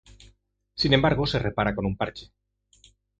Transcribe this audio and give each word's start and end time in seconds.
Sin 0.73 0.93
embargo, 0.93 1.27
se 1.27 1.37
repara 1.37 1.75
con 1.75 1.85
un 1.85 1.95
parche. 1.95 2.31